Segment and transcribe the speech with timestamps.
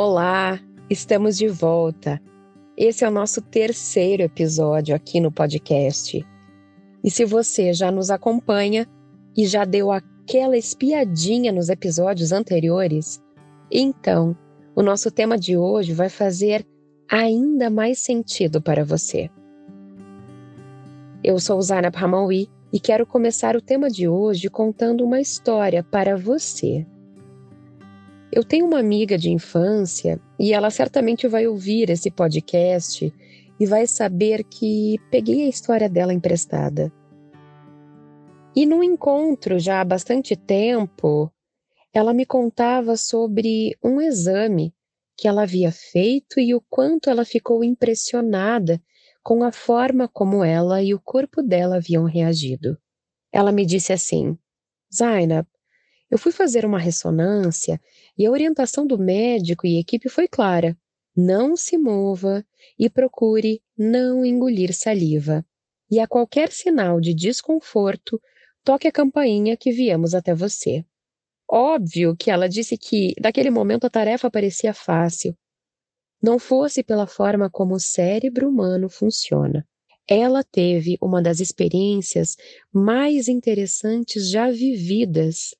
[0.00, 2.22] Olá, estamos de volta.
[2.76, 6.24] Esse é o nosso terceiro episódio aqui no podcast.
[7.02, 8.86] E se você já nos acompanha
[9.36, 13.20] e já deu aquela espiadinha nos episódios anteriores,
[13.72, 14.36] então
[14.72, 16.64] o nosso tema de hoje vai fazer
[17.10, 19.28] ainda mais sentido para você.
[21.24, 26.16] Eu sou Zainab Hamawi e quero começar o tema de hoje contando uma história para
[26.16, 26.86] você.
[28.30, 33.12] Eu tenho uma amiga de infância e ela certamente vai ouvir esse podcast
[33.58, 36.92] e vai saber que peguei a história dela emprestada.
[38.54, 41.32] E num encontro já há bastante tempo,
[41.92, 44.74] ela me contava sobre um exame
[45.16, 48.80] que ela havia feito e o quanto ela ficou impressionada
[49.22, 52.78] com a forma como ela e o corpo dela haviam reagido.
[53.32, 54.38] Ela me disse assim:
[54.94, 55.46] Zainab,
[56.10, 57.80] eu fui fazer uma ressonância
[58.16, 60.76] e a orientação do médico e equipe foi clara:
[61.14, 62.44] não se mova
[62.78, 65.44] e procure não engolir saliva.
[65.90, 68.20] E a qualquer sinal de desconforto,
[68.62, 70.84] toque a campainha que viemos até você.
[71.50, 75.34] Óbvio que ela disse que, naquele momento, a tarefa parecia fácil.
[76.22, 79.66] Não fosse pela forma como o cérebro humano funciona.
[80.06, 82.36] Ela teve uma das experiências
[82.72, 85.54] mais interessantes já vividas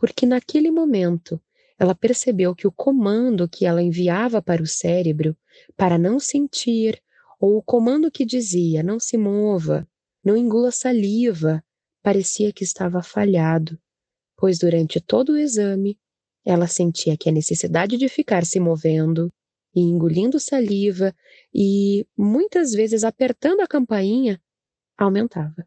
[0.00, 1.38] porque naquele momento
[1.78, 5.36] ela percebeu que o comando que ela enviava para o cérebro
[5.76, 7.02] para não sentir,
[7.38, 9.86] ou o comando que dizia não se mova,
[10.24, 11.62] não engula saliva,
[12.02, 13.78] parecia que estava falhado,
[14.36, 15.98] pois durante todo o exame
[16.46, 19.30] ela sentia que a necessidade de ficar se movendo
[19.74, 21.14] e engolindo saliva
[21.54, 24.40] e muitas vezes apertando a campainha
[24.96, 25.66] aumentava.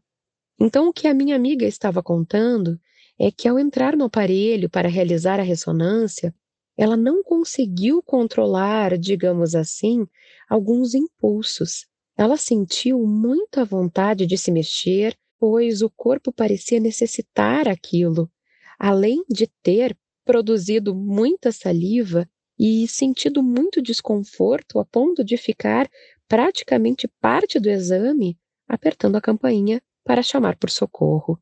[0.60, 2.80] Então, o que a minha amiga estava contando
[3.18, 6.34] é que ao entrar no aparelho para realizar a ressonância,
[6.76, 10.06] ela não conseguiu controlar, digamos assim,
[10.48, 11.86] alguns impulsos.
[12.16, 18.30] Ela sentiu muita vontade de se mexer, pois o corpo parecia necessitar aquilo,
[18.78, 22.28] além de ter produzido muita saliva
[22.58, 25.88] e sentido muito desconforto a ponto de ficar
[26.28, 31.38] praticamente parte do exame apertando a campainha para chamar por socorro.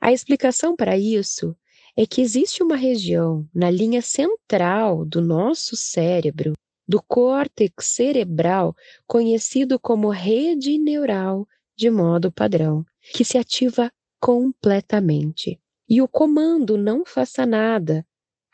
[0.00, 1.56] A explicação para isso
[1.96, 6.52] é que existe uma região na linha central do nosso cérebro,
[6.86, 8.74] do córtex cerebral,
[9.06, 15.60] conhecido como rede neural de modo padrão, que se ativa completamente.
[15.88, 18.04] E o comando não faça nada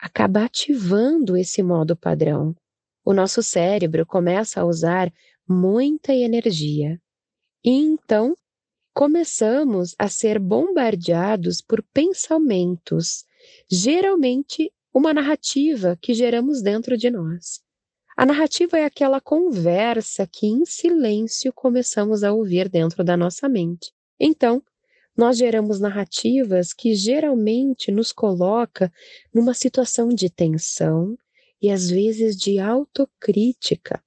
[0.05, 2.55] acaba ativando esse modo padrão.
[3.03, 5.11] O nosso cérebro começa a usar
[5.47, 6.99] muita energia.
[7.63, 8.35] E então
[8.95, 13.25] começamos a ser bombardeados por pensamentos,
[13.69, 17.59] geralmente uma narrativa que geramos dentro de nós.
[18.15, 23.91] A narrativa é aquela conversa que em silêncio começamos a ouvir dentro da nossa mente.
[24.17, 24.63] Então,
[25.17, 28.89] nós geramos narrativas que geralmente nos coloca
[29.33, 31.17] numa situação de tensão
[31.61, 34.01] e às vezes de autocrítica.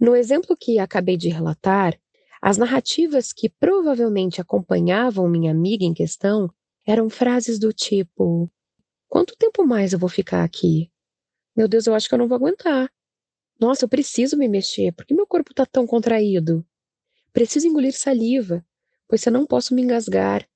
[0.00, 1.98] No exemplo que acabei de relatar,
[2.46, 6.52] as narrativas que provavelmente acompanhavam minha amiga em questão
[6.86, 8.52] eram frases do tipo:
[9.08, 10.90] Quanto tempo mais eu vou ficar aqui?
[11.56, 12.92] Meu Deus, eu acho que eu não vou aguentar.
[13.58, 16.62] Nossa, eu preciso me mexer, por que meu corpo está tão contraído?
[17.32, 18.62] Preciso engolir saliva,
[19.08, 20.46] pois eu não posso me engasgar.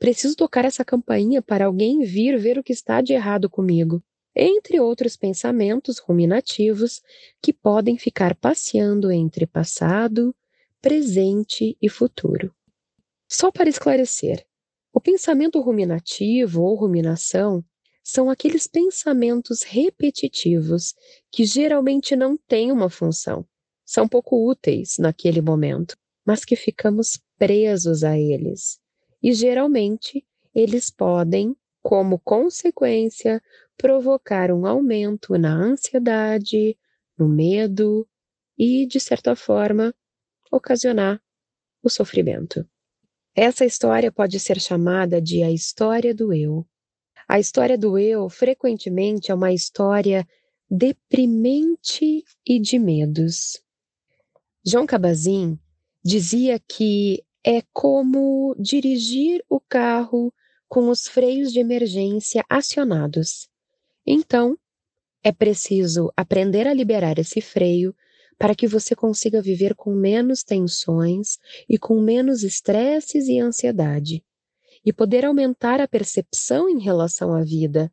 [0.00, 4.02] Preciso tocar essa campainha para alguém vir ver o que está de errado comigo.
[4.34, 7.00] Entre outros pensamentos ruminativos
[7.40, 10.34] que podem ficar passeando entre passado,
[10.80, 12.54] presente e futuro.
[13.28, 14.44] Só para esclarecer,
[14.92, 17.64] o pensamento ruminativo ou ruminação
[18.02, 20.94] são aqueles pensamentos repetitivos
[21.30, 23.46] que geralmente não têm uma função,
[23.84, 28.80] são pouco úteis naquele momento, mas que ficamos presos a eles.
[29.22, 33.40] E geralmente eles podem, como consequência,
[33.76, 36.76] provocar um aumento na ansiedade,
[37.16, 38.08] no medo
[38.58, 39.94] e, de certa forma,
[40.50, 41.20] ocasionar
[41.82, 42.66] o sofrimento.
[43.34, 46.66] Essa história pode ser chamada de a história do eu.
[47.28, 50.26] A história do eu frequentemente é uma história
[50.68, 53.62] deprimente e de medos.
[54.64, 55.58] João Cabazin
[56.04, 60.32] dizia que é como dirigir o carro
[60.68, 63.48] com os freios de emergência acionados.
[64.06, 64.56] Então,
[65.22, 67.94] é preciso aprender a liberar esse freio
[68.40, 71.36] para que você consiga viver com menos tensões
[71.68, 74.24] e com menos estresses e ansiedade,
[74.82, 77.92] e poder aumentar a percepção em relação à vida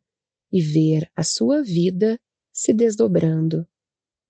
[0.50, 2.18] e ver a sua vida
[2.50, 3.68] se desdobrando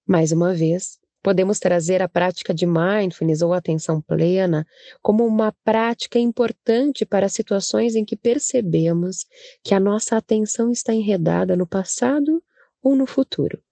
[0.05, 4.67] Mais uma vez, podemos trazer a prática de mindfulness ou atenção plena
[5.01, 9.25] como uma prática importante para situações em que percebemos
[9.63, 12.43] que a nossa atenção está enredada no passado
[12.83, 13.63] ou no futuro.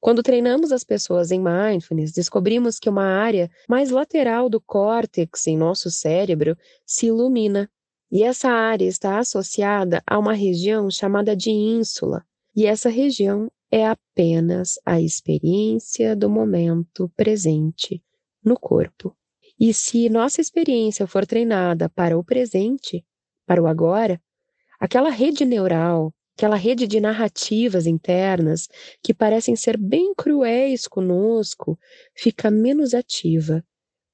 [0.00, 5.56] Quando treinamos as pessoas em mindfulness, descobrimos que uma área mais lateral do córtex em
[5.56, 7.68] nosso cérebro se ilumina.
[8.10, 12.24] E essa área está associada a uma região chamada de ínsula.
[12.54, 18.02] E essa região é apenas a experiência do momento presente
[18.44, 19.16] no corpo.
[19.58, 23.04] E se nossa experiência for treinada para o presente,
[23.46, 24.20] para o agora,
[24.78, 28.68] aquela rede neural aquela rede de narrativas internas
[29.02, 31.78] que parecem ser bem cruéis conosco,
[32.14, 33.64] fica menos ativa,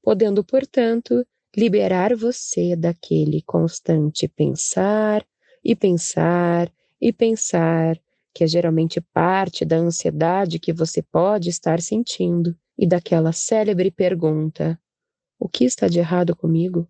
[0.01, 1.27] podendo, portanto,
[1.57, 5.27] liberar você daquele constante pensar
[5.65, 8.01] e pensar e pensar,
[8.33, 14.81] que é geralmente parte da ansiedade que você pode estar sentindo, e daquela célebre pergunta:
[15.41, 16.89] o que está de errado comigo?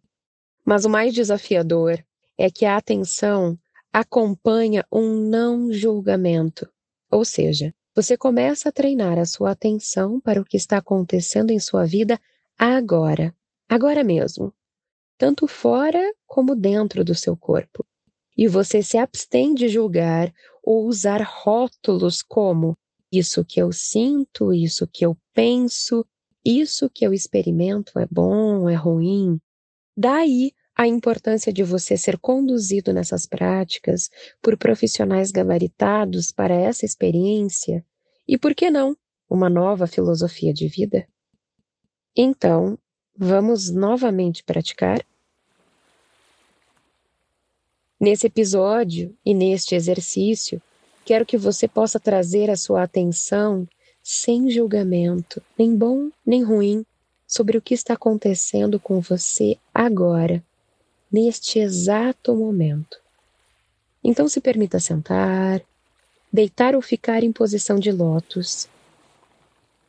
[0.63, 2.05] Mas o mais desafiador
[2.37, 3.59] é que a atenção
[3.93, 6.69] acompanha um não julgamento.
[7.11, 11.59] Ou seja, você começa a treinar a sua atenção para o que está acontecendo em
[11.59, 12.19] sua vida
[12.59, 13.35] agora,
[13.69, 14.53] agora mesmo,
[15.19, 17.85] tanto fora como dentro do seu corpo.
[18.37, 22.77] E você se abstém de julgar ou usar rótulos como
[23.13, 26.07] isso que eu sinto, isso que eu penso,
[26.43, 29.39] isso que eu experimento é bom, é ruim.
[29.95, 34.11] Daí a importância de você ser conduzido nessas práticas
[34.41, 37.85] por profissionais gabaritados para essa experiência
[38.27, 38.97] e, por que não,
[39.29, 41.07] uma nova filosofia de vida?
[42.17, 42.79] Então,
[43.17, 45.05] vamos novamente praticar?
[48.01, 50.61] Nesse episódio e neste exercício,
[51.05, 53.69] quero que você possa trazer a sua atenção
[54.03, 56.85] sem julgamento, nem bom nem ruim,
[57.27, 60.43] sobre o que está acontecendo com você agora
[61.13, 62.99] neste exato momento.
[64.03, 65.63] Então se permita sentar,
[66.33, 68.69] deitar ou ficar em posição de lótus.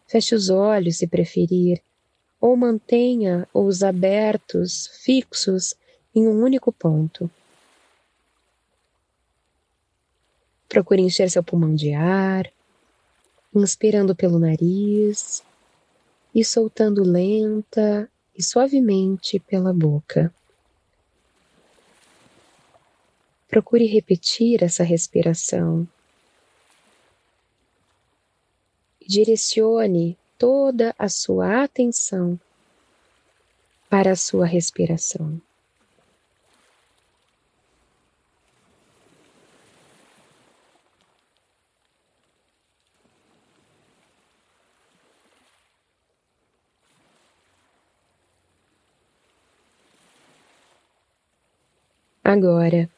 [0.05, 1.81] Feche os olhos se preferir,
[2.39, 5.73] ou mantenha-os abertos, fixos
[6.13, 7.31] em um único ponto.
[10.67, 12.51] Procure encher seu pulmão de ar,
[13.55, 15.41] inspirando pelo nariz
[16.35, 20.33] e soltando lenta e suavemente pela boca.
[23.53, 25.87] Procure repetir essa respiração.
[29.07, 32.39] Direcione toda a sua atenção
[33.87, 35.39] para a sua respiração.
[52.23, 52.89] Agora,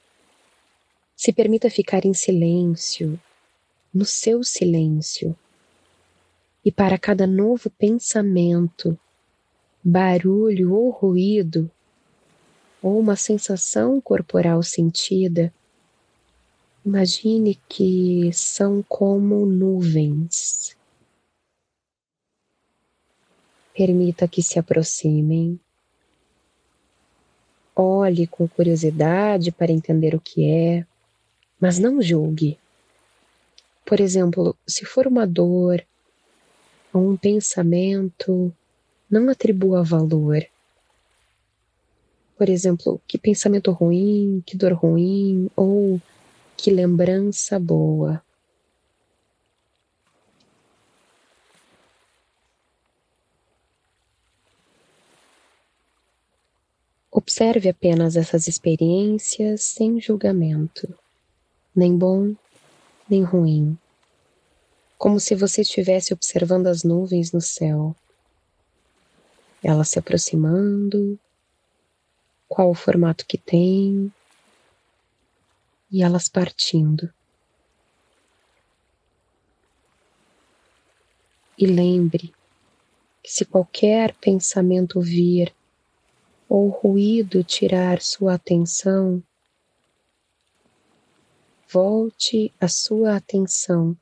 [1.16, 3.20] se permita ficar em silêncio,
[3.94, 5.36] no seu silêncio.
[6.64, 9.00] E para cada novo pensamento,
[9.84, 11.72] barulho ou ruído,
[12.82, 15.54] ou uma sensação corporal sentida,
[16.86, 20.76] imagine que são como nuvens.
[23.74, 25.60] Permita que se aproximem.
[27.76, 30.86] Olhe com curiosidade para entender o que é
[31.60, 32.60] mas não julgue.
[33.86, 35.86] Por exemplo, se for uma dor
[36.92, 38.54] ou um pensamento,
[39.10, 40.46] não atribua valor.
[42.38, 46.02] Por exemplo, que pensamento ruim, que dor ruim ou
[46.58, 48.22] que lembrança boa.
[57.12, 60.94] Observe apenas essas experiências sem julgamento
[61.76, 62.34] nem bom,
[63.10, 63.78] nem ruim,
[64.98, 67.96] como se você estivesse observando as nuvens no céu,
[69.62, 71.20] elas se aproximando,
[72.48, 74.12] qual o formato que tem,
[75.92, 77.12] e elas partindo.
[81.58, 82.34] E lembre
[83.24, 85.54] que se qualquer pensamento vir
[86.48, 89.24] ou ruído tirar sua atenção,
[91.68, 93.98] volte a sua atenção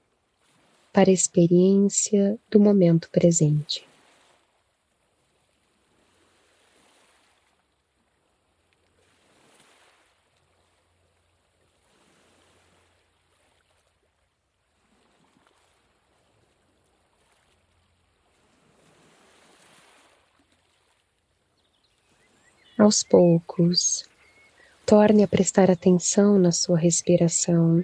[0.91, 3.88] para a experiência do momento presente.
[22.77, 24.03] Aos poucos,
[24.85, 27.83] torne a prestar atenção na sua respiração,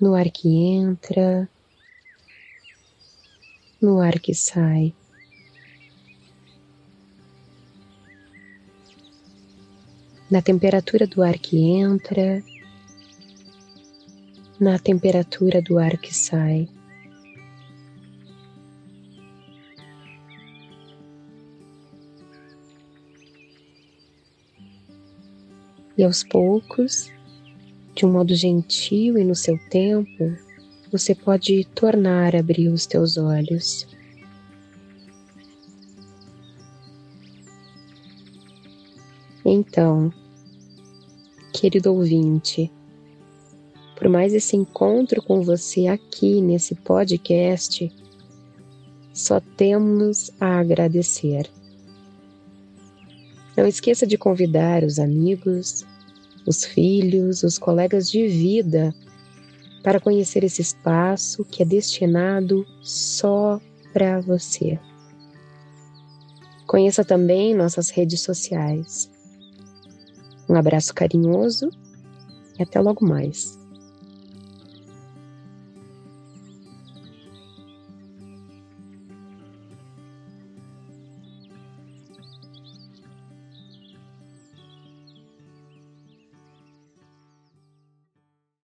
[0.00, 1.48] no ar que entra,
[3.80, 4.94] no ar que sai.
[10.30, 12.42] Na temperatura do ar que entra,
[14.60, 16.68] na temperatura do ar que sai.
[26.00, 27.12] E aos poucos,
[27.94, 30.34] de um modo gentil e no seu tempo,
[30.90, 33.86] você pode tornar a abrir os teus olhos.
[39.44, 40.10] Então,
[41.52, 42.72] querido ouvinte,
[43.94, 47.92] por mais esse encontro com você aqui nesse podcast,
[49.12, 51.50] só temos a agradecer.
[53.54, 55.84] Não esqueça de convidar os amigos,
[56.46, 58.94] os filhos, os colegas de vida
[59.82, 63.60] para conhecer esse espaço que é destinado só
[63.92, 64.78] para você.
[66.66, 69.10] Conheça também nossas redes sociais.
[70.48, 71.70] Um abraço carinhoso
[72.58, 73.59] e até logo mais.